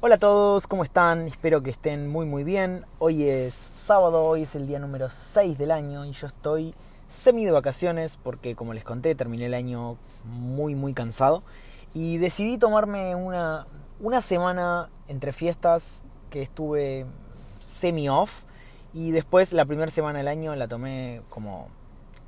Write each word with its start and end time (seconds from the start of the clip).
Hola 0.00 0.14
a 0.14 0.18
todos, 0.18 0.68
¿cómo 0.68 0.84
están? 0.84 1.22
Espero 1.22 1.60
que 1.60 1.70
estén 1.70 2.06
muy 2.06 2.24
muy 2.24 2.44
bien. 2.44 2.86
Hoy 3.00 3.24
es 3.24 3.52
sábado, 3.52 4.22
hoy 4.22 4.42
es 4.42 4.54
el 4.54 4.68
día 4.68 4.78
número 4.78 5.10
6 5.10 5.58
del 5.58 5.72
año 5.72 6.04
y 6.04 6.12
yo 6.12 6.28
estoy 6.28 6.72
semi 7.10 7.44
de 7.44 7.50
vacaciones 7.50 8.16
porque 8.16 8.54
como 8.54 8.74
les 8.74 8.84
conté 8.84 9.16
terminé 9.16 9.46
el 9.46 9.54
año 9.54 9.96
muy 10.24 10.76
muy 10.76 10.94
cansado 10.94 11.42
y 11.94 12.18
decidí 12.18 12.58
tomarme 12.58 13.16
una, 13.16 13.66
una 13.98 14.22
semana 14.22 14.88
entre 15.08 15.32
fiestas 15.32 16.02
que 16.30 16.42
estuve 16.42 17.04
semi 17.66 18.08
off 18.08 18.44
y 18.94 19.10
después 19.10 19.52
la 19.52 19.64
primera 19.64 19.90
semana 19.90 20.18
del 20.20 20.28
año 20.28 20.54
la 20.54 20.68
tomé 20.68 21.22
como 21.28 21.70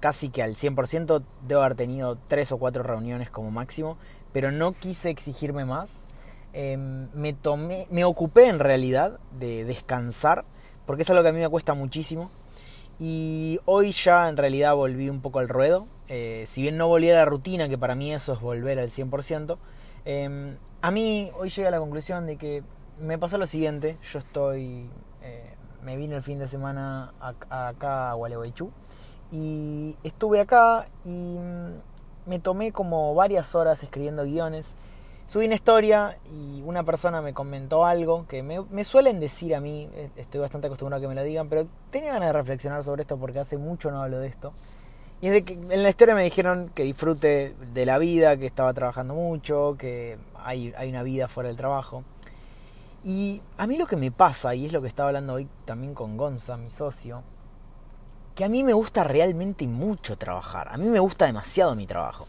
casi 0.00 0.30
que 0.30 0.43
al 0.43 0.57
100%, 0.57 1.23
debo 1.46 1.61
haber 1.61 1.77
tenido 1.77 2.18
tres 2.27 2.50
o 2.50 2.59
cuatro 2.59 2.82
reuniones 2.82 3.30
como 3.30 3.52
máximo, 3.52 3.96
pero 4.32 4.50
no 4.50 4.73
quise 4.73 5.11
exigirme 5.11 5.64
más. 5.64 6.07
Em, 6.53 7.09
me 7.14 7.32
tomé, 7.32 7.87
me 7.91 8.05
ocupé 8.05 8.46
en 8.48 8.59
realidad 8.59 9.19
de 9.38 9.65
descansar, 9.65 10.45
porque 10.87 11.02
es 11.02 11.11
algo 11.11 11.23
que 11.23 11.29
a 11.29 11.33
mí 11.33 11.41
me 11.41 11.48
cuesta 11.48 11.74
muchísimo. 11.74 12.30
Y 12.98 13.61
hoy 13.65 13.93
ya 13.93 14.29
en 14.29 14.37
realidad 14.37 14.74
volví 14.74 15.09
un 15.09 15.21
poco 15.21 15.38
al 15.38 15.48
ruedo. 15.48 15.87
Eh, 16.09 16.45
si 16.47 16.62
bien 16.62 16.77
no 16.77 16.88
volví 16.88 17.10
a 17.10 17.15
la 17.15 17.24
rutina, 17.24 17.69
que 17.69 17.79
para 17.79 17.95
mí 17.95 18.12
eso 18.12 18.33
es 18.34 18.41
volver 18.41 18.79
al 18.79 18.91
100%, 18.91 19.59
em, 20.05 20.57
a 20.83 20.91
mí 20.91 21.30
hoy 21.38 21.48
llegué 21.48 21.69
a 21.69 21.71
la 21.71 21.79
conclusión 21.79 22.27
de 22.27 22.37
que 22.37 22.62
me 22.98 23.19
pasó 23.19 23.38
lo 23.38 23.46
siguiente. 23.46 23.96
Yo 24.12 24.19
estoy... 24.19 24.91
Eh, 25.23 25.55
me 25.82 25.96
vine 25.96 26.16
el 26.16 26.23
fin 26.23 26.38
de 26.38 26.46
semana 26.46 27.15
acá 27.21 28.10
a 28.10 28.15
Gualeguaychú 28.15 28.71
y 29.32 29.96
estuve 30.02 30.41
acá 30.41 30.88
y 31.05 31.37
me 32.27 32.38
tomé 32.38 32.73
como 32.73 33.15
varias 33.15 33.55
horas 33.55 33.82
escribiendo 33.82 34.24
guiones. 34.24 34.74
Subí 35.30 35.47
una 35.47 35.55
historia 35.55 36.19
y 36.34 36.61
una 36.62 36.83
persona 36.83 37.23
me 37.23 37.33
comentó 37.33 37.87
algo 37.87 38.27
que 38.27 38.43
me, 38.43 38.84
suelen 38.84 39.21
decir 39.21 39.55
a 39.55 39.61
mí, 39.61 39.88
eh, 39.95 40.11
estoy 40.16 40.41
bastante 40.41 40.66
acostumbrado 40.66 40.98
a 40.98 41.02
que 41.02 41.07
me 41.07 41.15
lo 41.15 41.23
digan, 41.23 41.49
pero 41.49 41.68
tenía 41.93 42.15
ganas 42.15 42.30
de 42.30 42.32
reflexionar 42.32 42.82
sobre 42.82 43.02
esto 43.02 43.16
porque 43.16 43.38
hace 43.38 43.57
mucho 43.57 43.93
no 43.93 44.02
hablo 44.02 44.19
de 44.19 44.27
esto. 44.27 44.52
Y 45.21 45.29
es 45.29 45.32
de 45.32 45.45
que 45.45 45.52
en 45.52 45.85
la 45.85 45.88
historia 45.88 46.16
me 46.16 46.24
dijeron 46.24 46.73
que 46.74 46.82
disfrute 46.82 47.54
de 47.73 47.87
la 47.87 47.99
vida, 47.99 48.37
que 48.38 48.46
estaba 48.46 48.74
trabajando 48.74 49.15
mucho, 49.15 49.77
que 49.79 50.19
hay, 50.35 50.74
hay 50.77 50.91
una 50.91 51.04
vida 51.04 51.29
fuera 51.29 51.47
del 51.47 51.57
trabajo. 51.57 52.02
Y 53.04 53.41
a 53.57 53.69
mí 53.69 53.79
lo 53.79 53.87
que 53.87 53.95
me 53.95 54.10
pasa, 54.10 54.57
y 54.57 54.66
es 54.66 54.73
lo 54.73 54.82
que 54.82 54.88
estaba 54.88 55.10
hablando 55.10 55.35
hoy 55.35 55.47
también 55.65 55.95
con 55.95 56.16
Gonza, 56.16 56.57
mi 56.57 56.69
socio, 56.69 57.23
que 58.35 58.43
a 58.45 58.49
mí 58.49 58.65
me 58.65 58.73
gusta 58.73 59.04
realmente 59.04 59.69
mucho 59.69 60.16
trabajar. 60.16 60.66
A 60.73 60.76
mí 60.76 60.87
me 60.87 60.99
gusta 60.99 61.26
demasiado 61.26 61.76
mi 61.76 61.87
trabajo. 61.87 62.26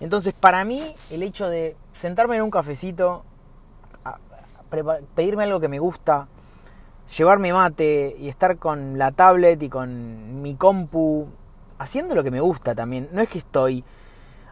Entonces, 0.00 0.32
para 0.32 0.64
mí, 0.64 0.94
el 1.10 1.22
hecho 1.22 1.48
de 1.48 1.76
sentarme 1.92 2.36
en 2.36 2.42
un 2.42 2.50
cafecito, 2.50 3.24
pedirme 5.14 5.44
algo 5.44 5.60
que 5.60 5.68
me 5.68 5.78
gusta, 5.78 6.28
llevarme 7.16 7.52
mate 7.52 8.16
y 8.18 8.28
estar 8.28 8.58
con 8.58 8.98
la 8.98 9.12
tablet 9.12 9.62
y 9.62 9.68
con 9.68 10.40
mi 10.42 10.54
compu, 10.54 11.28
haciendo 11.78 12.14
lo 12.14 12.22
que 12.22 12.30
me 12.30 12.40
gusta 12.40 12.74
también. 12.74 13.08
No 13.12 13.22
es 13.22 13.28
que 13.28 13.38
estoy 13.38 13.84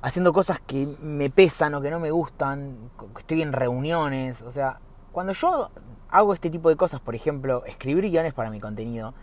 haciendo 0.02 0.32
cosas 0.32 0.60
que 0.60 0.86
me 1.02 1.30
pesan 1.30 1.74
o 1.74 1.80
que 1.80 1.90
no 1.90 2.00
me 2.00 2.10
gustan, 2.10 2.76
que 2.98 3.20
estoy 3.20 3.42
en 3.42 3.52
reuniones. 3.52 4.42
O 4.42 4.50
sea, 4.50 4.80
cuando 5.12 5.32
yo 5.32 5.70
hago 6.08 6.34
este 6.34 6.50
tipo 6.50 6.68
de 6.68 6.76
cosas, 6.76 7.00
por 7.00 7.14
ejemplo, 7.14 7.64
escribir 7.66 8.08
guiones 8.10 8.32
para 8.32 8.50
mi 8.50 8.60
contenido, 8.60 9.14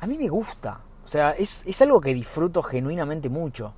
a 0.00 0.06
mí 0.06 0.16
me 0.18 0.28
gusta. 0.28 0.80
O 1.04 1.08
sea, 1.08 1.32
es, 1.32 1.62
es 1.66 1.82
algo 1.82 2.00
que 2.00 2.14
disfruto 2.14 2.62
genuinamente 2.62 3.28
mucho. 3.28 3.74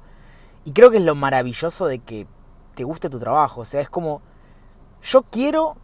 Y 0.64 0.72
creo 0.72 0.90
que 0.90 0.98
es 0.98 1.04
lo 1.04 1.14
maravilloso 1.14 1.86
de 1.86 1.98
que 1.98 2.26
te 2.74 2.84
guste 2.84 3.10
tu 3.10 3.18
trabajo. 3.18 3.62
O 3.62 3.64
sea, 3.64 3.80
es 3.80 3.90
como, 3.90 4.22
yo 5.02 5.22
quiero 5.22 5.76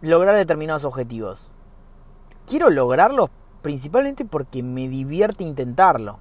lograr 0.00 0.36
determinados 0.36 0.84
objetivos. 0.84 1.50
Quiero 2.46 2.70
lograrlos 2.70 3.30
principalmente 3.62 4.24
porque 4.24 4.62
me 4.62 4.88
divierte 4.88 5.44
intentarlo. 5.44 6.18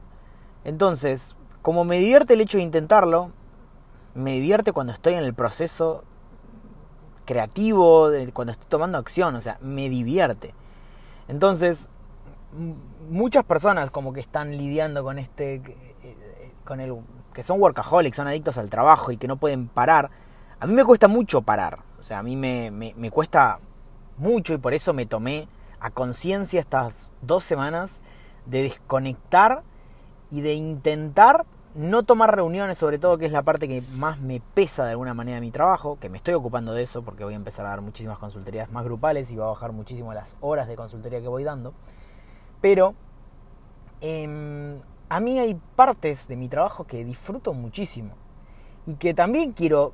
Entonces, 0.64 1.36
como 1.62 1.84
me 1.84 2.00
divierte 2.00 2.34
el 2.34 2.42
hecho 2.42 2.58
de 2.58 2.64
intentarlo, 2.64 3.32
me 4.16 4.34
divierte 4.34 4.72
cuando 4.72 4.94
estoy 4.94 5.16
en 5.16 5.24
el 5.24 5.34
proceso 5.34 6.04
creativo, 7.26 8.10
cuando 8.34 8.52
estoy 8.52 8.68
tomando 8.70 8.98
acción, 8.98 9.36
o 9.36 9.42
sea, 9.42 9.58
me 9.62 9.90
divierte. 9.90 10.54
Entonces, 11.28 11.90
muchas 13.10 13.44
personas 13.44 13.92
como 13.92 14.14
que 14.14 14.20
están 14.20 14.58
lidiando 14.58 15.04
con 15.04 15.20
este, 15.20 15.56
eh, 15.56 16.52
con 16.64 16.80
el, 16.80 16.94
que 17.34 17.44
son 17.44 17.62
workaholics, 17.62 18.16
son 18.16 18.28
adictos 18.28 18.58
al 18.58 18.70
trabajo 18.70 19.12
y 19.12 19.18
que 19.18 19.28
no 19.28 19.38
pueden 19.38 19.68
parar. 19.68 20.10
A 20.60 20.68
mí 20.68 20.74
me 20.74 20.86
cuesta 20.86 21.08
mucho 21.08 21.42
parar, 21.42 21.80
o 22.00 22.04
sea, 22.04 22.20
a 22.20 22.24
mí 22.24 22.36
me, 22.36 22.72
me, 22.72 23.12
cuesta 23.12 23.60
mucho 24.18 24.54
y 24.54 24.58
por 24.58 24.74
eso 24.74 24.94
me 24.94 25.06
tomé 25.06 25.48
a 25.80 25.90
conciencia 25.90 26.60
estas 26.60 27.10
dos 27.22 27.44
semanas 27.44 28.02
de 28.46 28.64
desconectar 28.64 29.64
y 30.32 30.42
de 30.42 30.54
intentar 30.54 31.46
no 31.76 32.04
tomar 32.04 32.36
reuniones, 32.36 32.78
sobre 32.78 33.00
todo 33.00 33.18
que 33.18 33.26
es 33.26 33.32
la 33.32 33.42
parte 33.42 33.68
que 33.68 33.82
más 33.94 34.20
me 34.20 34.42
pesa 34.54 34.86
de 34.86 34.92
alguna 34.92 35.14
manera 35.14 35.36
de 35.36 35.42
mi 35.42 35.52
trabajo, 35.52 35.98
que 36.00 36.10
me 36.10 36.18
estoy 36.18 36.36
ocupando 36.36 36.74
de 36.74 36.84
eso 36.84 37.02
porque 37.02 37.24
voy 37.24 37.34
a 37.34 37.38
empezar 37.38 37.66
a 37.66 37.70
dar 37.70 37.82
muchísimas 37.82 38.20
consultorías 38.20 38.72
más 38.72 38.86
grupales 38.86 39.32
y 39.32 39.36
va 39.36 39.46
a 39.46 39.50
bajar 39.50 39.72
muchísimo 39.72 40.14
las 40.14 40.38
horas 40.40 40.68
de 40.68 40.76
consultoría 40.76 41.20
que 41.20 41.28
voy 41.28 41.44
dando. 41.44 41.74
Pero 42.62 42.94
em, 44.02 44.80
a 45.14 45.20
mí 45.20 45.38
hay 45.38 45.56
partes 45.76 46.28
de 46.28 46.36
mi 46.36 46.50
trabajo 46.50 46.86
que 46.86 47.06
disfruto 47.06 47.54
muchísimo 47.54 48.16
y 48.88 48.96
que 48.96 49.14
también 49.14 49.52
quiero 49.52 49.94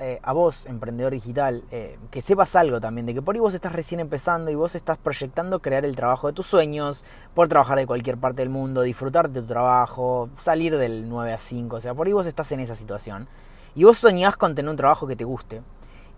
eh, 0.00 0.18
a 0.22 0.32
vos, 0.32 0.64
emprendedor 0.64 1.12
digital, 1.12 1.62
eh, 1.70 1.98
que 2.10 2.22
sepas 2.22 2.56
algo 2.56 2.80
también, 2.80 3.04
de 3.04 3.12
que 3.12 3.20
por 3.20 3.34
ahí 3.34 3.40
vos 3.40 3.52
estás 3.52 3.74
recién 3.74 4.00
empezando 4.00 4.50
y 4.50 4.54
vos 4.54 4.74
estás 4.74 4.96
proyectando 4.96 5.60
crear 5.60 5.84
el 5.84 5.94
trabajo 5.94 6.28
de 6.28 6.32
tus 6.32 6.46
sueños, 6.46 7.04
por 7.34 7.48
trabajar 7.48 7.76
de 7.76 7.86
cualquier 7.86 8.16
parte 8.16 8.40
del 8.40 8.48
mundo, 8.48 8.80
disfrutar 8.80 9.28
de 9.28 9.42
tu 9.42 9.46
trabajo, 9.46 10.30
salir 10.38 10.78
del 10.78 11.06
9 11.06 11.34
a 11.34 11.38
5, 11.38 11.76
o 11.76 11.80
sea, 11.80 11.92
por 11.92 12.06
ahí 12.06 12.14
vos 12.14 12.26
estás 12.26 12.50
en 12.50 12.60
esa 12.60 12.74
situación. 12.74 13.28
Y 13.74 13.84
vos 13.84 13.98
soñás 13.98 14.38
con 14.38 14.54
tener 14.54 14.70
un 14.70 14.78
trabajo 14.78 15.06
que 15.06 15.16
te 15.16 15.24
guste. 15.24 15.60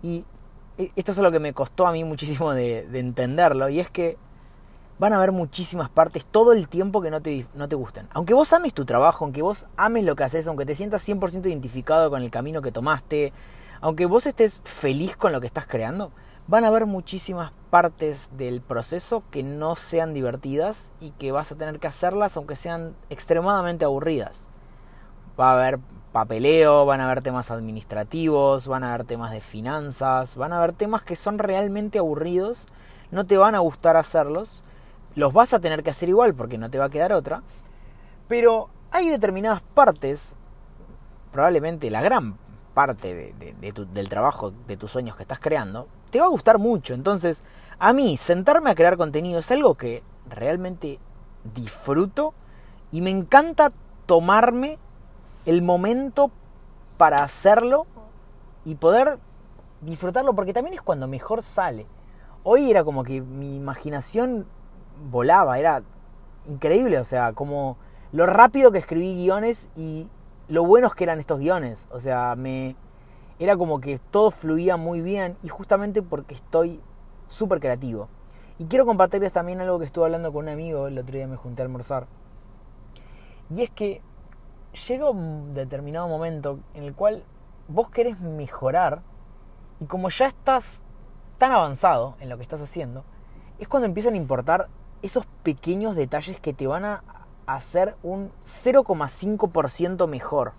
Y 0.01 0.23
eh, 0.77 0.93
esto 0.95 1.11
es 1.11 1.17
lo 1.17 1.29
que 1.29 1.39
me 1.39 1.51
costó 1.51 1.87
a 1.87 1.91
mí 1.91 2.05
muchísimo 2.05 2.53
de 2.53 2.87
entenderlo, 2.93 3.67
y 3.67 3.81
es 3.81 3.89
que 3.89 4.17
van 4.99 5.13
a 5.13 5.17
haber 5.17 5.31
muchísimas 5.31 5.89
partes 5.89 6.25
todo 6.25 6.51
el 6.51 6.67
tiempo 6.67 7.01
que 7.01 7.09
no 7.09 7.21
te, 7.21 7.47
no 7.55 7.67
te 7.67 7.75
gusten. 7.75 8.07
Aunque 8.11 8.33
vos 8.33 8.51
ames 8.53 8.73
tu 8.73 8.85
trabajo, 8.85 9.25
aunque 9.25 9.41
vos 9.41 9.65
ames 9.77 10.03
lo 10.03 10.15
que 10.15 10.25
haces, 10.25 10.47
aunque 10.47 10.65
te 10.65 10.75
sientas 10.75 11.07
100% 11.07 11.45
identificado 11.47 12.09
con 12.09 12.21
el 12.21 12.29
camino 12.29 12.61
que 12.61 12.71
tomaste, 12.71 13.33
aunque 13.81 14.05
vos 14.05 14.25
estés 14.25 14.61
feliz 14.65 15.15
con 15.15 15.31
lo 15.31 15.39
que 15.39 15.47
estás 15.47 15.65
creando, 15.65 16.11
van 16.47 16.65
a 16.65 16.67
haber 16.67 16.85
muchísimas 16.85 17.51
partes 17.69 18.29
del 18.35 18.61
proceso 18.61 19.23
que 19.31 19.41
no 19.41 19.75
sean 19.75 20.13
divertidas 20.13 20.91
y 20.99 21.11
que 21.11 21.31
vas 21.31 21.51
a 21.51 21.55
tener 21.55 21.79
que 21.79 21.87
hacerlas 21.87 22.35
aunque 22.35 22.57
sean 22.57 22.95
extremadamente 23.09 23.85
aburridas. 23.85 24.47
Va 25.39 25.51
a 25.51 25.53
haber 25.53 25.79
papeleo, 26.11 26.85
van 26.85 26.99
a 26.99 27.05
haber 27.05 27.21
temas 27.21 27.51
administrativos, 27.51 28.67
van 28.67 28.83
a 28.83 28.93
haber 28.93 29.05
temas 29.05 29.31
de 29.31 29.41
finanzas, 29.41 30.35
van 30.35 30.51
a 30.51 30.57
haber 30.57 30.73
temas 30.73 31.03
que 31.03 31.15
son 31.15 31.37
realmente 31.37 31.99
aburridos, 31.99 32.65
no 33.11 33.23
te 33.23 33.37
van 33.37 33.55
a 33.55 33.59
gustar 33.59 33.95
hacerlos, 33.95 34.63
los 35.15 35.33
vas 35.33 35.53
a 35.53 35.59
tener 35.59 35.83
que 35.83 35.89
hacer 35.89 36.09
igual 36.09 36.33
porque 36.33 36.57
no 36.57 36.69
te 36.69 36.77
va 36.77 36.85
a 36.85 36.89
quedar 36.89 37.13
otra. 37.13 37.41
Pero 38.27 38.69
hay 38.91 39.09
determinadas 39.09 39.61
partes, 39.61 40.35
probablemente 41.31 41.89
la 41.89 42.01
gran 42.01 42.37
parte 42.73 43.33
del 43.91 44.09
trabajo, 44.09 44.51
de 44.51 44.77
tus 44.77 44.91
sueños 44.91 45.15
que 45.15 45.23
estás 45.23 45.39
creando, 45.39 45.87
te 46.11 46.19
va 46.19 46.25
a 46.25 46.29
gustar 46.29 46.59
mucho. 46.59 46.93
Entonces, 46.93 47.43
a 47.79 47.93
mí, 47.93 48.17
sentarme 48.17 48.69
a 48.69 48.75
crear 48.75 48.97
contenido 48.97 49.39
es 49.39 49.51
algo 49.51 49.75
que 49.75 50.03
realmente 50.29 50.99
disfruto 51.55 52.33
y 52.91 53.01
me 53.01 53.09
encanta 53.09 53.71
tomarme 54.05 54.77
el 55.45 55.61
momento 55.61 56.31
para 56.97 57.23
hacerlo 57.23 57.87
y 58.65 58.75
poder 58.75 59.19
disfrutarlo 59.81 60.33
porque 60.33 60.53
también 60.53 60.73
es 60.73 60.81
cuando 60.81 61.07
mejor 61.07 61.41
sale. 61.41 61.87
Hoy 62.43 62.69
era 62.69 62.83
como 62.83 63.03
que 63.03 63.21
mi 63.21 63.55
imaginación 63.55 64.45
volaba, 65.09 65.59
era 65.59 65.83
increíble, 66.45 66.99
o 66.99 67.05
sea, 67.05 67.33
como 67.33 67.77
lo 68.11 68.25
rápido 68.25 68.71
que 68.71 68.79
escribí 68.79 69.15
guiones 69.15 69.69
y 69.75 70.09
lo 70.47 70.65
buenos 70.65 70.95
que 70.95 71.03
eran 71.03 71.19
estos 71.19 71.39
guiones, 71.39 71.87
o 71.91 71.99
sea, 71.99 72.35
me 72.35 72.75
era 73.39 73.55
como 73.55 73.79
que 73.79 73.97
todo 73.97 74.31
fluía 74.31 74.75
muy 74.75 75.01
bien 75.01 75.37
y 75.43 75.47
justamente 75.47 76.01
porque 76.01 76.35
estoy 76.35 76.81
súper 77.27 77.59
creativo. 77.59 78.09
Y 78.57 78.65
quiero 78.65 78.85
compartirles 78.85 79.31
también 79.31 79.61
algo 79.61 79.79
que 79.79 79.85
estuve 79.85 80.05
hablando 80.05 80.33
con 80.33 80.45
un 80.45 80.49
amigo, 80.49 80.87
el 80.87 80.97
otro 80.97 81.15
día 81.15 81.27
me 81.27 81.37
junté 81.37 81.61
a 81.61 81.65
almorzar. 81.65 82.07
Y 83.49 83.61
es 83.61 83.69
que 83.69 84.01
llega 84.87 85.09
un 85.09 85.53
determinado 85.53 86.09
momento 86.09 86.59
en 86.73 86.83
el 86.83 86.93
cual 86.93 87.23
vos 87.69 87.89
querés 87.89 88.19
mejorar 88.19 89.01
y 89.79 89.85
como 89.85 90.09
ya 90.09 90.27
estás 90.27 90.83
tan 91.37 91.53
avanzado 91.53 92.15
en 92.19 92.27
lo 92.27 92.35
que 92.35 92.43
estás 92.43 92.61
haciendo, 92.61 93.05
es 93.59 93.67
cuando 93.69 93.85
empiezan 93.87 94.15
a 94.15 94.17
importar 94.17 94.67
esos 95.01 95.25
pequeños 95.43 95.95
detalles 95.95 96.39
que 96.39 96.53
te 96.53 96.67
van 96.67 96.85
a 96.85 97.03
hacer 97.45 97.95
un 98.03 98.31
0,5% 98.45 100.07
mejor. 100.07 100.53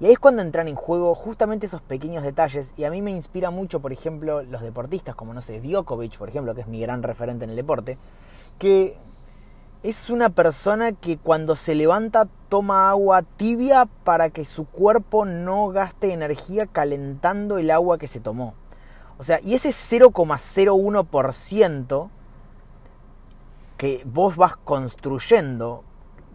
Y 0.00 0.06
ahí 0.06 0.12
es 0.12 0.18
cuando 0.18 0.42
entran 0.42 0.66
en 0.68 0.74
juego 0.74 1.14
justamente 1.14 1.66
esos 1.66 1.80
pequeños 1.80 2.24
detalles. 2.24 2.74
Y 2.76 2.84
a 2.84 2.90
mí 2.90 3.00
me 3.02 3.10
inspira 3.10 3.50
mucho, 3.50 3.80
por 3.80 3.92
ejemplo, 3.92 4.42
los 4.42 4.62
deportistas, 4.62 5.14
como 5.14 5.34
no 5.34 5.42
sé, 5.42 5.60
Djokovic, 5.60 6.18
por 6.18 6.28
ejemplo, 6.28 6.54
que 6.54 6.62
es 6.62 6.66
mi 6.66 6.80
gran 6.80 7.02
referente 7.02 7.44
en 7.44 7.50
el 7.50 7.56
deporte, 7.56 7.98
que 8.58 8.96
es 9.82 10.10
una 10.10 10.30
persona 10.30 10.92
que 10.92 11.18
cuando 11.18 11.56
se 11.56 11.74
levanta 11.74 12.26
toma 12.48 12.88
agua 12.88 13.22
tibia 13.22 13.86
para 14.04 14.30
que 14.30 14.46
su 14.46 14.64
cuerpo 14.64 15.26
no 15.26 15.68
gaste 15.68 16.12
energía 16.12 16.66
calentando 16.66 17.58
el 17.58 17.70
agua 17.70 17.98
que 17.98 18.08
se 18.08 18.20
tomó. 18.20 18.54
O 19.18 19.22
sea, 19.22 19.40
y 19.42 19.54
ese 19.54 19.70
0,01% 19.70 22.08
que 23.76 24.02
vos 24.04 24.36
vas 24.36 24.56
construyendo, 24.56 25.84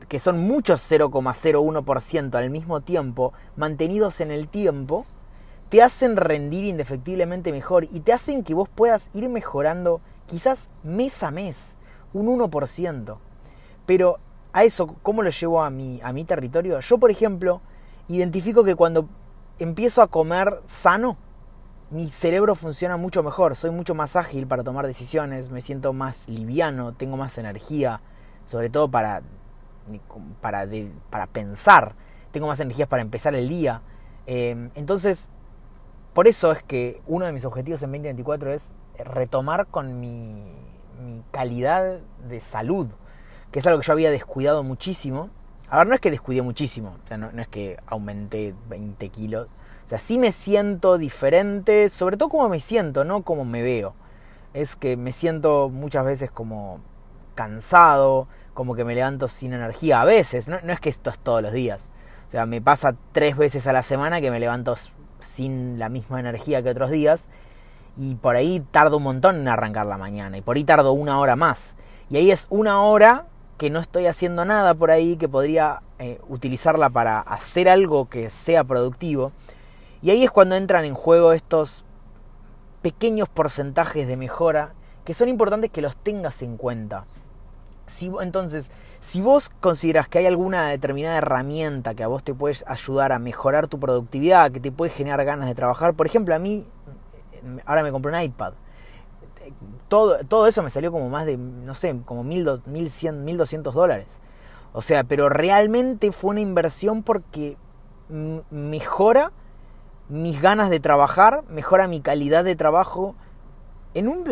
que 0.07 0.19
son 0.19 0.39
muchos 0.39 0.81
0,01% 0.91 2.35
al 2.35 2.49
mismo 2.49 2.81
tiempo, 2.81 3.33
mantenidos 3.55 4.21
en 4.21 4.31
el 4.31 4.47
tiempo, 4.47 5.05
te 5.69 5.83
hacen 5.83 6.17
rendir 6.17 6.65
indefectiblemente 6.65 7.51
mejor 7.51 7.85
y 7.91 7.99
te 8.01 8.11
hacen 8.11 8.43
que 8.43 8.55
vos 8.55 8.67
puedas 8.69 9.09
ir 9.13 9.29
mejorando 9.29 10.01
quizás 10.25 10.69
mes 10.83 11.21
a 11.23 11.31
mes, 11.31 11.77
un 12.13 12.27
1%. 12.27 13.17
Pero 13.85 14.17
a 14.51 14.63
eso, 14.63 14.95
¿cómo 15.01 15.21
lo 15.21 15.29
llevo 15.29 15.61
a 15.61 15.69
mi, 15.69 16.01
a 16.03 16.11
mi 16.11 16.25
territorio? 16.25 16.79
Yo, 16.79 16.97
por 16.97 17.11
ejemplo, 17.11 17.61
identifico 18.07 18.63
que 18.63 18.75
cuando 18.75 19.07
empiezo 19.59 20.01
a 20.01 20.07
comer 20.07 20.61
sano, 20.65 21.17
mi 21.91 22.09
cerebro 22.09 22.55
funciona 22.55 22.97
mucho 22.97 23.23
mejor, 23.23 23.55
soy 23.55 23.71
mucho 23.71 23.95
más 23.95 24.15
ágil 24.15 24.45
para 24.45 24.63
tomar 24.63 24.85
decisiones, 24.85 25.49
me 25.49 25.61
siento 25.61 25.91
más 25.91 26.29
liviano, 26.29 26.93
tengo 26.93 27.17
más 27.17 27.37
energía, 27.37 28.01
sobre 28.45 28.69
todo 28.69 28.89
para, 28.89 29.23
para, 30.39 30.67
para 31.09 31.27
pensar, 31.27 31.95
tengo 32.31 32.47
más 32.47 32.59
energías 32.59 32.87
para 32.87 33.01
empezar 33.01 33.33
el 33.33 33.49
día. 33.49 33.81
Em, 34.27 34.69
entonces, 34.75 35.27
por 36.13 36.27
eso 36.27 36.51
es 36.51 36.61
que 36.61 37.01
uno 37.07 37.25
de 37.25 37.31
mis 37.31 37.45
objetivos 37.45 37.81
en 37.81 37.91
2024 37.91 38.51
es 38.53 38.73
retomar 38.97 39.67
con 39.67 39.99
mi, 39.99 40.43
calidad 41.31 41.99
de 42.27 42.39
salud, 42.41 42.87
que 43.51 43.59
es 43.59 43.67
algo 43.67 43.79
que 43.79 43.87
yo 43.87 43.93
había 43.93 44.11
descuidado 44.11 44.63
muchísimo. 44.63 45.29
A 45.69 45.77
ver, 45.77 45.87
no 45.87 45.95
es 45.95 46.01
que 46.01 46.11
descuidé 46.11 46.41
muchísimo, 46.41 46.97
no, 47.09 47.31
no 47.31 47.41
es 47.41 47.47
que 47.47 47.77
aumenté 47.87 48.53
20 48.67 49.09
kilos, 49.09 49.47
o 49.89 49.95
sea, 49.97 49.97
sí 49.97 50.19
me 50.19 50.31
siento 50.31 50.99
diferente, 50.99 51.89
sobre 51.89 52.15
todo 52.15 52.29
como 52.29 52.47
me 52.47 52.59
siento, 52.59 53.05
no 53.05 53.23
como 53.23 53.43
me 53.43 53.63
veo. 53.63 53.95
Es 54.53 54.75
que 54.75 54.95
me 54.95 55.11
siento 55.11 55.69
muchas 55.69 56.05
veces 56.05 56.29
como 56.29 56.79
cansado, 57.33 58.27
como 58.53 58.75
que 58.75 58.83
me 58.83 58.93
levanto 58.93 59.27
sin 59.27 59.51
energía 59.51 60.01
a 60.01 60.05
veces, 60.05 60.47
no, 60.47 60.57
es 60.57 60.79
que 60.79 60.89
esto 60.89 61.09
es 61.09 61.17
todos 61.17 61.41
los 61.41 61.53
días. 61.53 61.89
O 62.27 62.29
sea, 62.29 62.45
me 62.45 62.61
pasa 62.61 62.93
tres 63.13 63.35
veces 63.35 63.65
a 63.65 63.73
la 63.73 63.81
semana 63.81 64.21
que 64.21 64.29
me 64.29 64.39
levanto 64.39 64.75
sin 65.21 65.79
la 65.79 65.89
misma 65.89 66.19
energía 66.19 66.61
que 66.61 66.69
otros 66.69 66.91
días 66.91 67.27
y 67.97 68.13
por 68.13 68.35
ahí 68.35 68.63
tardo 68.69 68.97
un 68.97 69.03
montón 69.03 69.37
en 69.37 69.47
arrancar 69.47 69.87
la 69.87 69.97
mañana 69.97 70.37
y 70.37 70.43
por 70.43 70.57
ahí 70.57 70.65
tardo 70.65 70.91
una 70.91 71.19
hora 71.19 71.35
más. 71.35 71.75
Y 72.11 72.17
ahí 72.17 72.29
es 72.29 72.45
una 72.51 72.83
hora 72.83 73.25
que 73.57 73.71
no 73.71 73.79
estoy 73.79 74.05
haciendo 74.05 74.45
nada 74.45 74.75
por 74.75 74.91
ahí, 74.91 75.17
que 75.17 75.27
podría 75.27 75.81
eh, 75.97 76.21
utilizarla 76.27 76.91
para 76.91 77.21
hacer 77.21 77.67
algo 77.67 78.07
que 78.07 78.29
sea 78.29 78.63
productivo. 78.63 79.31
Y 80.01 80.11
ahí 80.11 80.23
es 80.23 80.31
cuando 80.31 80.55
entran 80.55 80.85
en 80.85 80.93
juego 80.93 81.33
estos 81.33 81.83
pequeños 82.81 83.27
porcentajes 83.27 84.07
de 84.07 84.15
mejora 84.15 84.73
que 85.03 85.13
son 85.13 85.27
importantes 85.27 85.71
que 85.71 85.81
los 85.81 85.95
tengas 85.97 86.41
en 86.41 86.55
cuenta. 86.55 87.05
Si, 87.87 88.11
entonces, 88.21 88.69
si 89.01 89.21
vos 89.21 89.49
consideras 89.49 90.07
que 90.07 90.19
hay 90.19 90.27
alguna 90.27 90.69
determinada 90.69 91.17
herramienta 91.17 91.95
que 91.95 92.03
a 92.03 92.07
vos 92.07 92.23
te 92.23 92.33
puede 92.33 92.55
ayudar 92.67 93.11
a 93.11 93.19
mejorar 93.19 93.67
tu 93.67 93.79
productividad, 93.79 94.51
que 94.51 94.59
te 94.59 94.71
puede 94.71 94.91
generar 94.91 95.25
ganas 95.25 95.47
de 95.47 95.55
trabajar, 95.55 95.95
por 95.95 96.05
ejemplo, 96.05 96.35
a 96.35 96.39
mí, 96.39 96.67
ahora 97.65 97.83
me 97.83 97.91
compré 97.91 98.11
un 98.13 98.21
iPad. 98.21 98.53
Todo, 99.87 100.19
todo 100.25 100.45
eso 100.45 100.61
me 100.61 100.69
salió 100.69 100.91
como 100.91 101.09
más 101.09 101.25
de, 101.25 101.37
no 101.37 101.73
sé, 101.73 101.99
como 102.05 102.23
1100, 102.23 103.25
1200 103.25 103.73
dólares. 103.73 104.07
O 104.73 104.83
sea, 104.83 105.03
pero 105.03 105.29
realmente 105.29 106.11
fue 106.11 106.29
una 106.29 106.41
inversión 106.41 107.01
porque 107.01 107.57
mejora 108.51 109.31
mis 110.09 110.41
ganas 110.41 110.69
de 110.69 110.79
trabajar, 110.79 111.43
mejora 111.49 111.87
mi 111.87 112.01
calidad 112.01 112.43
de 112.43 112.55
trabajo 112.55 113.15
en 113.93 114.07
un 114.07 114.23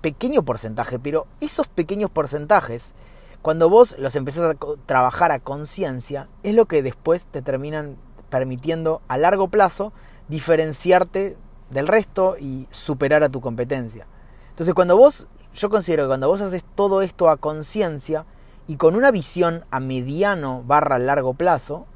pequeño 0.00 0.42
porcentaje, 0.42 0.98
pero 0.98 1.26
esos 1.40 1.66
pequeños 1.66 2.10
porcentajes, 2.10 2.94
cuando 3.40 3.68
vos 3.68 3.96
los 3.98 4.14
empezás 4.14 4.54
a 4.54 4.58
trabajar 4.86 5.32
a 5.32 5.40
conciencia, 5.40 6.28
es 6.42 6.54
lo 6.54 6.66
que 6.66 6.82
después 6.82 7.26
te 7.26 7.42
terminan 7.42 7.96
permitiendo 8.28 9.02
a 9.08 9.18
largo 9.18 9.48
plazo 9.48 9.92
diferenciarte 10.28 11.36
del 11.70 11.88
resto 11.88 12.36
y 12.38 12.66
superar 12.70 13.22
a 13.22 13.28
tu 13.28 13.40
competencia. 13.40 14.06
Entonces 14.50 14.74
cuando 14.74 14.96
vos, 14.96 15.28
yo 15.54 15.70
considero 15.70 16.04
que 16.04 16.08
cuando 16.08 16.28
vos 16.28 16.40
haces 16.40 16.64
todo 16.74 17.02
esto 17.02 17.28
a 17.28 17.38
conciencia 17.38 18.26
y 18.66 18.76
con 18.76 18.94
una 18.94 19.10
visión 19.10 19.64
a 19.70 19.80
mediano 19.80 20.62
barra 20.66 20.98
largo 20.98 21.34
plazo, 21.34 21.86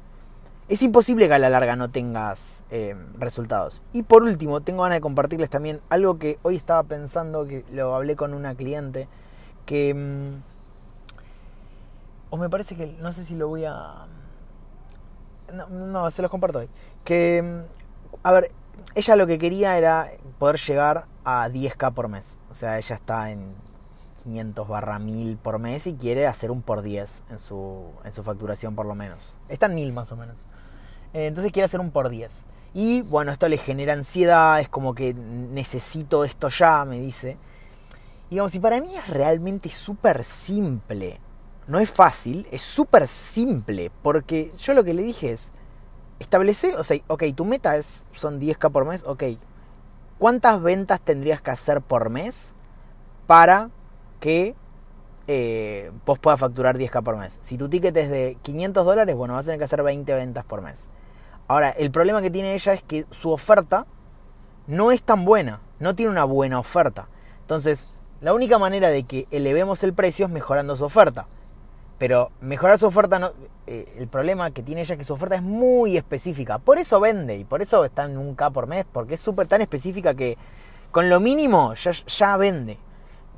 es 0.69 0.81
imposible 0.81 1.27
que 1.27 1.33
a 1.33 1.39
la 1.39 1.49
larga 1.49 1.75
no 1.75 1.89
tengas 1.89 2.61
eh, 2.71 2.95
resultados. 3.17 3.81
Y 3.93 4.03
por 4.03 4.23
último, 4.23 4.61
tengo 4.61 4.83
ganas 4.83 4.97
de 4.97 5.01
compartirles 5.01 5.49
también 5.49 5.79
algo 5.89 6.17
que 6.19 6.37
hoy 6.43 6.55
estaba 6.55 6.83
pensando, 6.83 7.47
que 7.47 7.63
lo 7.71 7.95
hablé 7.95 8.15
con 8.15 8.33
una 8.33 8.53
cliente, 8.55 9.07
que... 9.65 9.93
Mm, 9.93 10.41
o 12.29 12.37
me 12.37 12.49
parece 12.49 12.75
que, 12.75 12.87
no 12.99 13.13
sé 13.13 13.23
si 13.23 13.35
lo 13.35 13.47
voy 13.47 13.63
a... 13.63 14.07
No, 15.53 15.69
no 15.69 16.11
se 16.11 16.21
los 16.21 16.29
comparto 16.29 16.59
hoy. 16.59 16.69
Que, 17.05 17.41
mm, 17.41 18.17
a 18.23 18.31
ver, 18.33 18.51
ella 18.95 19.15
lo 19.15 19.25
que 19.25 19.39
quería 19.39 19.77
era 19.77 20.11
poder 20.37 20.59
llegar 20.59 21.05
a 21.23 21.47
10k 21.47 21.93
por 21.93 22.09
mes. 22.09 22.39
O 22.51 22.55
sea, 22.55 22.77
ella 22.77 22.95
está 22.95 23.31
en 23.31 23.53
500 24.23 24.67
barra 24.67 24.99
1000 24.99 25.37
por 25.37 25.59
mes 25.59 25.87
y 25.87 25.93
quiere 25.93 26.27
hacer 26.27 26.51
un 26.51 26.61
por 26.61 26.81
10 26.81 27.23
en 27.29 27.39
su, 27.39 27.85
en 28.03 28.11
su 28.11 28.23
facturación 28.23 28.75
por 28.75 28.85
lo 28.85 28.95
menos. 28.95 29.17
Está 29.47 29.67
en 29.67 29.75
1000 29.75 29.93
más 29.93 30.11
o 30.11 30.17
menos. 30.17 30.49
Eh, 31.13 31.27
entonces 31.27 31.51
quiere 31.51 31.65
hacer 31.65 31.79
un 31.79 31.91
por 31.91 32.09
10. 32.09 32.45
Y 32.73 33.01
bueno, 33.03 33.31
esto 33.31 33.47
le 33.47 33.57
genera 33.57 33.93
ansiedad, 33.93 34.59
es 34.59 34.69
como 34.69 34.93
que 34.93 35.13
necesito 35.13 36.23
esto 36.23 36.49
ya, 36.49 36.85
me 36.85 36.99
dice. 36.99 37.37
Y 38.29 38.31
digamos, 38.31 38.53
y 38.55 38.59
para 38.59 38.81
mí 38.81 38.95
es 38.95 39.07
realmente 39.07 39.69
súper 39.69 40.23
simple. 40.23 41.19
No 41.67 41.79
es 41.79 41.89
fácil, 41.89 42.47
es 42.51 42.61
súper 42.61 43.07
simple. 43.07 43.91
Porque 44.03 44.51
yo 44.57 44.73
lo 44.73 44.83
que 44.83 44.93
le 44.93 45.01
dije 45.03 45.31
es, 45.31 45.51
establece, 46.19 46.75
o 46.75 46.83
sea, 46.83 46.99
ok, 47.07 47.23
tu 47.35 47.45
meta 47.45 47.77
es, 47.77 48.05
son 48.13 48.39
10k 48.39 48.71
por 48.71 48.85
mes, 48.85 49.03
ok. 49.05 49.23
¿Cuántas 50.17 50.61
ventas 50.61 50.99
tendrías 51.01 51.41
que 51.41 51.51
hacer 51.51 51.81
por 51.81 52.09
mes 52.09 52.53
para 53.27 53.69
que 54.19 54.55
eh, 55.27 55.91
vos 56.05 56.19
puedas 56.19 56.39
facturar 56.39 56.77
10k 56.77 57.03
por 57.03 57.17
mes? 57.17 57.39
Si 57.41 57.57
tu 57.57 57.69
ticket 57.69 57.95
es 57.97 58.09
de 58.09 58.37
500 58.41 58.85
dólares, 58.85 59.15
bueno, 59.15 59.33
vas 59.33 59.43
a 59.43 59.45
tener 59.45 59.59
que 59.59 59.65
hacer 59.65 59.83
20 59.83 60.13
ventas 60.13 60.45
por 60.45 60.61
mes. 60.61 60.89
Ahora, 61.47 61.69
el 61.69 61.91
problema 61.91 62.21
que 62.21 62.31
tiene 62.31 62.53
ella 62.53 62.73
es 62.73 62.81
que 62.81 63.05
su 63.11 63.31
oferta 63.31 63.85
no 64.67 64.91
es 64.91 65.03
tan 65.03 65.23
buena, 65.23 65.61
no 65.79 65.95
tiene 65.95 66.11
una 66.11 66.25
buena 66.25 66.59
oferta. 66.59 67.07
Entonces, 67.41 68.03
la 68.19 68.33
única 68.33 68.57
manera 68.57 68.89
de 68.89 69.03
que 69.03 69.27
elevemos 69.31 69.83
el 69.83 69.93
precio 69.93 70.25
es 70.25 70.31
mejorando 70.31 70.75
su 70.75 70.83
oferta. 70.83 71.25
Pero 71.97 72.31
mejorar 72.41 72.77
su 72.77 72.85
oferta, 72.85 73.17
no, 73.17 73.31
eh, 73.65 73.87
el 73.97 74.07
problema 74.07 74.51
que 74.51 74.61
tiene 74.61 74.81
ella 74.81 74.93
es 74.93 74.99
que 74.99 75.03
su 75.03 75.13
oferta 75.13 75.35
es 75.35 75.41
muy 75.41 75.97
específica. 75.97 76.59
Por 76.59 76.77
eso 76.77 76.99
vende 76.99 77.37
y 77.37 77.43
por 77.43 77.61
eso 77.61 77.85
está 77.85 78.03
en 78.05 78.17
un 78.17 78.35
K 78.35 78.49
por 78.51 78.67
mes, 78.67 78.85
porque 78.91 79.15
es 79.15 79.19
súper 79.19 79.47
tan 79.47 79.61
específica 79.61 80.13
que 80.13 80.37
con 80.91 81.09
lo 81.09 81.19
mínimo 81.19 81.73
ya, 81.73 81.91
ya 81.91 82.37
vende. 82.37 82.77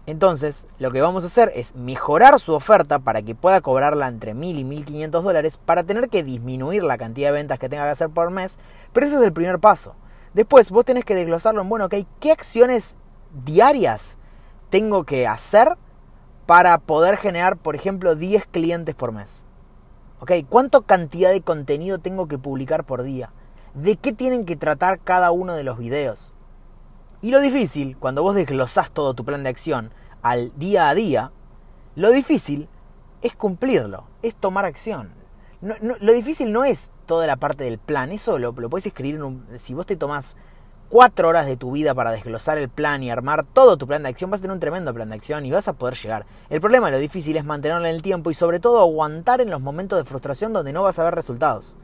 Entonces, 0.09 0.65
lo 0.79 0.89
que 0.89 1.01
vamos 1.01 1.23
a 1.23 1.27
hacer 1.27 1.51
es 1.53 1.75
mejorar 1.75 2.39
su 2.39 2.55
oferta 2.55 2.97
para 2.97 3.21
que 3.21 3.35
pueda 3.35 3.61
cobrarla 3.61 4.07
entre 4.07 4.33
1000 4.33 4.57
y 4.57 4.63
1500 4.63 5.23
dólares 5.23 5.59
para 5.63 5.83
tener 5.83 6.09
que 6.09 6.23
disminuir 6.23 6.81
la 6.81 6.97
cantidad 6.97 7.27
de 7.27 7.33
ventas 7.33 7.59
que 7.59 7.69
tenga 7.69 7.83
que 7.83 7.91
hacer 7.91 8.09
por 8.09 8.31
mes. 8.31 8.57
Pero 8.91 9.05
ese 9.05 9.17
es 9.17 9.21
el 9.21 9.31
primer 9.31 9.59
paso. 9.59 9.93
Después, 10.33 10.71
vos 10.71 10.83
tenés 10.83 11.05
que 11.05 11.13
desglosarlo 11.13 11.61
en, 11.61 11.69
bueno, 11.69 11.85
ok, 11.85 11.93
¿qué 12.19 12.31
acciones 12.31 12.95
diarias 13.45 14.17
tengo 14.71 15.03
que 15.03 15.27
hacer 15.27 15.77
para 16.47 16.79
poder 16.79 17.17
generar, 17.17 17.55
por 17.57 17.75
ejemplo, 17.75 18.15
10 18.15 18.47
clientes 18.47 18.95
por 18.95 19.11
mes? 19.11 19.45
¿Ok? 20.21 20.31
¿Cuánta 20.49 20.81
cantidad 20.81 21.29
de 21.29 21.41
contenido 21.41 21.99
tengo 21.99 22.27
que 22.27 22.39
publicar 22.39 22.83
por 22.83 23.03
día? 23.03 23.31
¿De 23.75 23.95
qué 23.95 24.11
tienen 24.11 24.45
que 24.45 24.55
tratar 24.55 25.01
cada 25.01 25.29
uno 25.29 25.53
de 25.53 25.63
los 25.63 25.77
videos? 25.77 26.33
Y 27.21 27.31
lo 27.31 27.41
difícil, 27.41 27.97
cuando 27.97 28.23
vos 28.23 28.35
desglosás 28.35 28.91
todo 28.91 29.13
tu 29.13 29.25
plan 29.25 29.43
de 29.43 29.49
acción 29.49 29.91
al 30.21 30.57
día 30.57 30.87
a 30.87 30.95
día, 30.95 31.31
lo 31.95 32.11
difícil 32.11 32.69
es 33.21 33.35
cumplirlo, 33.35 34.05
es 34.21 34.35
tomar 34.35 34.63
acción. 34.63 35.09
lo 35.61 36.13
difícil 36.13 36.53
no 36.53 36.63
es 36.63 36.93
toda 37.05 37.27
la 37.27 37.35
parte 37.35 37.65
del 37.65 37.77
plan, 37.77 38.13
eso 38.13 38.39
lo, 38.39 38.53
lo 38.53 38.69
puedes 38.69 38.85
escribir 38.85 39.15
en 39.15 39.23
un... 39.23 39.47
Si 39.57 39.73
vos 39.73 39.85
te 39.85 39.97
tomás 39.97 40.37
cuatro 40.87 41.27
horas 41.27 41.45
de 41.45 41.57
tu 41.57 41.71
vida 41.71 41.93
para 41.93 42.11
desglosar 42.11 42.57
el 42.57 42.69
plan 42.69 43.03
y 43.03 43.11
armar 43.11 43.45
todo 43.45 43.77
tu 43.77 43.85
plan 43.85 44.03
de 44.03 44.09
acción, 44.09 44.31
vas 44.31 44.39
a 44.39 44.43
tener 44.43 44.53
un 44.53 44.61
tremendo 44.61 44.93
plan 44.93 45.09
de 45.09 45.15
acción 45.15 45.45
y 45.45 45.51
vas 45.51 45.67
a 45.67 45.73
poder 45.73 45.95
llegar. 45.95 46.25
El 46.49 46.61
problema, 46.61 46.89
lo 46.89 46.99
difícil 46.99 47.35
es 47.35 47.43
mantenerlo 47.43 47.85
en 47.85 47.95
el 47.95 48.01
tiempo 48.01 48.31
y 48.31 48.33
sobre 48.33 48.61
todo 48.61 48.79
aguantar 48.79 49.41
en 49.41 49.49
los 49.49 49.59
momentos 49.59 49.99
de 49.99 50.05
frustración 50.05 50.53
donde 50.53 50.71
no 50.71 50.83
vas 50.83 50.97
a 50.99 51.03
ver 51.03 51.15
resultados. 51.15 51.75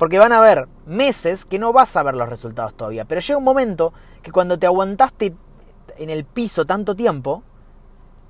Porque 0.00 0.18
van 0.18 0.32
a 0.32 0.38
haber 0.38 0.66
meses 0.86 1.44
que 1.44 1.58
no 1.58 1.74
vas 1.74 1.94
a 1.94 2.02
ver 2.02 2.14
los 2.14 2.26
resultados 2.26 2.72
todavía. 2.72 3.04
Pero 3.04 3.20
llega 3.20 3.36
un 3.36 3.44
momento 3.44 3.92
que 4.22 4.32
cuando 4.32 4.58
te 4.58 4.64
aguantaste 4.64 5.36
en 5.98 6.08
el 6.08 6.24
piso 6.24 6.64
tanto 6.64 6.96
tiempo, 6.96 7.42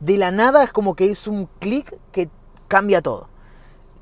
de 0.00 0.18
la 0.18 0.32
nada 0.32 0.64
es 0.64 0.72
como 0.72 0.96
que 0.96 1.12
es 1.12 1.28
un 1.28 1.46
clic 1.60 1.96
que 2.10 2.28
cambia 2.66 3.02
todo. 3.02 3.28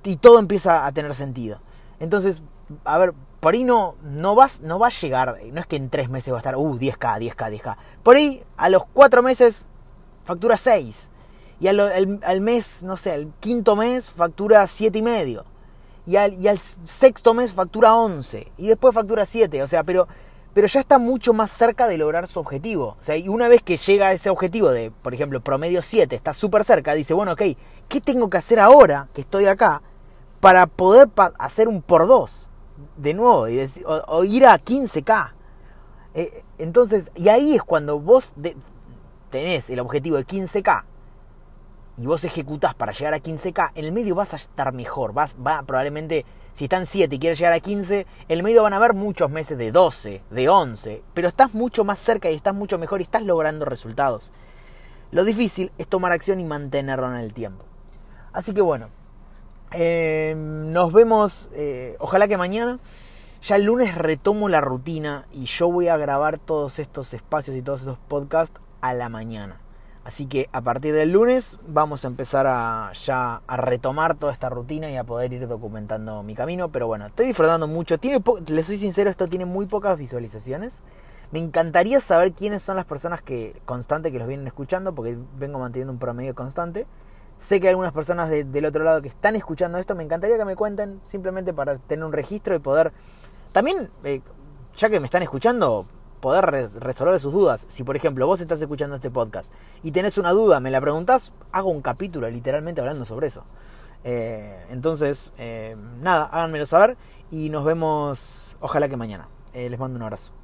Y 0.03 0.17
todo 0.17 0.39
empieza 0.39 0.87
a 0.87 0.93
tener 0.93 1.15
sentido. 1.15 1.59
Entonces, 2.01 2.41
a 2.87 2.97
ver, 2.97 3.13
por 3.39 3.53
ahí 3.53 3.65
no, 3.65 3.97
no, 4.03 4.35
vas, 4.35 4.63
no 4.63 4.79
va 4.79 4.87
a 4.87 4.91
llegar, 4.91 5.37
no 5.53 5.61
es 5.61 5.67
que 5.67 5.77
en 5.77 5.91
tres 5.91 6.09
meses 6.09 6.33
va 6.33 6.39
a 6.39 6.41
estar, 6.41 6.57
uh, 6.57 6.79
10k, 6.79 7.19
10k, 7.19 7.61
10k. 7.61 7.77
Por 8.03 8.17
ahí, 8.17 8.43
a 8.57 8.71
los 8.71 8.87
cuatro 8.95 9.23
meses, 9.23 9.67
factura 10.25 10.57
6. 10.57 11.11
Y 11.61 11.69
al, 11.69 12.21
al, 12.25 12.41
mes, 12.41 12.83
no 12.83 12.97
sé, 12.97 13.13
al 13.13 13.31
quinto 13.41 13.77
mes, 13.77 14.11
factura 14.11 14.67
siete 14.69 15.01
y 15.01 15.03
medio. 15.03 15.45
Y 16.09 16.17
al, 16.17 16.35
y 16.35 16.49
al 16.49 16.59
sexto 16.59 17.35
mes, 17.35 17.53
factura 17.53 17.95
11. 17.95 18.51
Y 18.57 18.69
después 18.69 18.95
factura 18.95 19.27
7. 19.27 19.63
O 19.63 19.69
sea, 19.69 19.85
pero, 19.85 20.09
pero 20.55 20.67
ya 20.67 20.81
está 20.81 20.99
mucho 20.99 21.35
más 21.35 21.51
cerca 21.51 21.87
de 21.87 21.99
lograr 21.99 22.27
su 22.27 22.41
objetivo. 22.41 22.97
O 22.99 23.05
sea, 23.05 23.17
y 23.17 23.29
una 23.29 23.49
vez 23.49 23.61
que 23.63 23.77
llega 23.77 24.09
a 24.09 24.13
ese 24.13 24.31
objetivo 24.31 24.71
de, 24.71 24.91
por 24.91 25.13
ejemplo, 25.13 25.41
promedio 25.41 25.83
7, 25.83 26.17
está 26.17 26.33
súper 26.33 26.65
cerca, 26.65 26.95
dice, 26.95 27.13
bueno, 27.13 27.33
ok, 27.33 27.43
¿qué 27.89 28.01
tengo 28.01 28.31
que 28.31 28.39
hacer 28.39 28.59
ahora 28.59 29.07
que 29.15 29.21
estoy 29.21 29.47
acá 29.47 29.83
para 30.41 30.67
poder 30.67 31.09
hacer 31.39 31.69
un 31.69 31.83
por 31.83 32.09
dos? 32.09 32.49
de 32.97 33.15
nuevo 33.15 33.49
y 33.49 33.65
o, 33.85 34.25
ir 34.25 34.47
a 34.47 34.59
15K. 34.59 35.33
Eh, 36.15 36.45
entonces, 36.59 37.11
y 37.15 37.29
ahí 37.29 37.55
es 37.55 37.63
cuando 37.63 38.01
vos 38.01 38.33
tenés 39.31 39.71
el 39.71 39.81
objetivo 39.81 40.17
de 40.17 40.27
15K 40.27 40.85
y 41.99 42.07
vos 42.07 42.25
ejecutás 42.25 42.75
para 42.75 42.93
llegar 42.93 43.15
a 43.15 43.19
15K, 43.19 43.73
en 43.75 43.85
el 43.85 43.93
medio 43.93 44.15
vas 44.15 44.33
a 44.33 44.37
estar 44.37 44.73
mejor. 44.73 45.13
Vas, 45.13 45.37
va, 45.45 45.63
probablemente, 45.63 46.25
si 46.55 46.65
están 46.65 46.87
7 46.87 47.15
y 47.15 47.19
quieres 47.19 47.39
llegar 47.39 47.53
a 47.53 47.61
15, 47.61 48.01
en 48.01 48.07
el 48.29 48.43
medio 48.43 48.63
van 48.63 48.73
a 48.73 48.77
haber 48.77 48.95
muchos 48.95 49.31
meses 49.31 49.59
de 49.59 49.73
12, 49.73 50.23
de 50.31 50.49
11, 50.49 51.03
pero 51.13 51.29
estás 51.29 51.55
mucho 51.55 51.85
más 51.85 51.99
cerca 51.99 52.31
y 52.31 52.37
estás 52.37 52.55
mucho 52.55 52.79
mejor 52.79 53.01
y 53.01 53.03
estás 53.03 53.25
logrando 53.25 53.65
resultados. 53.65 54.33
Lo 55.11 55.25
difícil 55.25 55.73
es 55.79 55.89
tomar 55.89 56.13
acción 56.13 56.39
y 56.39 56.45
mantenerlo 56.45 57.09
en 57.09 57.17
el 57.17 57.33
tiempo. 57.33 57.65
Así 58.33 58.55
que 58.55 58.61
bueno, 58.61 58.89
eh, 59.73 60.35
nos 60.37 60.93
vemos, 60.93 61.49
eh, 61.53 61.97
ojalá 61.99 62.29
que 62.29 62.37
mañana. 62.37 62.79
Ya 63.43 63.57
el 63.57 63.65
lunes 63.65 63.95
retomo 63.95 64.49
la 64.49 64.61
rutina 64.61 65.27
y 65.33 65.45
yo 65.45 65.71
voy 65.71 65.89
a 65.89 65.97
grabar 65.97 66.39
todos 66.39 66.81
estos 66.81 67.15
espacios 67.15 67.57
y 67.57 67.63
todos 67.63 67.81
estos 67.81 67.99
podcasts 67.99 68.61
a 68.81 68.95
la 68.95 69.09
mañana. 69.09 69.61
Así 70.09 70.25
que 70.25 70.49
a 70.53 70.63
partir 70.63 70.95
del 70.95 71.13
lunes 71.13 71.59
vamos 71.69 72.03
a 72.03 72.09
empezar 72.09 72.47
a 72.47 72.93
ya 72.95 73.43
a 73.47 73.57
retomar 73.59 74.15
toda 74.15 74.33
esta 74.33 74.49
rutina 74.49 74.91
y 74.91 74.97
a 74.97 75.05
poder 75.05 75.35
ir 75.35 75.47
documentando 75.47 76.23
mi 76.23 76.35
camino. 76.35 76.71
Pero 76.71 76.87
bueno, 76.87 77.09
estoy 77.09 77.27
disfrutando 77.27 77.67
mucho. 77.69 77.99
Tiene 77.99 78.23
les 78.47 78.67
soy 78.67 78.79
sincero, 78.79 79.11
esto 79.11 79.29
tiene 79.29 79.45
muy 79.45 79.67
pocas 79.67 79.99
visualizaciones. 79.99 80.83
Me 81.31 81.41
encantaría 81.41 82.01
saber 82.01 82.33
quiénes 82.33 82.63
son 82.63 82.77
las 82.77 82.87
personas 82.87 83.21
que 83.21 83.61
constante 83.67 84.11
que 84.11 84.19
los 84.19 84.27
vienen 84.27 84.47
escuchando, 84.47 84.95
porque 84.95 85.19
vengo 85.39 85.59
manteniendo 85.59 85.93
un 85.93 85.99
promedio 85.99 86.35
constante. 86.35 86.87
Sé 87.37 87.61
que 87.61 87.67
hay 87.67 87.73
algunas 87.73 87.93
personas 87.93 88.31
del 88.31 88.65
otro 88.65 88.85
lado 88.85 89.03
que 89.03 89.09
están 89.09 89.37
escuchando 89.37 89.77
esto, 89.77 89.95
me 89.95 90.05
encantaría 90.05 90.39
que 90.39 90.47
me 90.47 90.57
cuenten 90.57 91.03
simplemente 91.05 91.53
para 91.53 91.77
tener 91.77 92.07
un 92.07 92.15
registro 92.15 92.55
y 92.55 92.61
poder 92.61 92.93
también, 93.53 93.91
eh, 94.05 94.23
ya 94.75 94.89
que 94.89 95.01
me 95.01 95.05
están 95.05 95.23
escuchando, 95.23 95.85
poder 96.21 96.71
resolver 96.81 97.21
sus 97.21 97.33
dudas. 97.33 97.67
Si 97.69 97.85
por 97.85 97.97
ejemplo 97.97 98.27
vos 98.27 98.41
estás 98.41 98.61
escuchando 98.61 98.97
este 98.97 99.11
podcast 99.11 99.53
y 99.83 99.93
tenés 99.93 100.19
una 100.19 100.33
duda, 100.33 100.61
me 100.61 100.71
la 100.71 100.81
preguntás, 100.81 101.33
hago 101.53 101.71
un 101.71 101.83
capítulo 101.83 102.29
literalmente 102.29 102.81
hablando 102.81 103.05
sobre 103.05 103.29
eso. 103.29 103.45
Eh, 104.05 104.67
entonces, 104.71 105.33
eh, 105.39 105.77
nada, 106.01 106.25
háganmelo 106.27 106.67
saber 106.67 106.97
y 107.31 107.51
nos 107.51 107.65
vemos 107.65 108.57
ojalá 108.61 108.89
que 108.89 108.97
mañana. 108.97 109.29
les 109.55 109.79
mando 109.79 109.97
un 109.97 110.03
abrazo. 110.03 110.38